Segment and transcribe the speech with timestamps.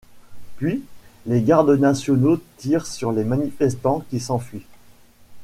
[0.57, 0.83] Puis
[1.27, 4.65] des Gardes nationaux tirent sur les manifestants qui s'enfuient.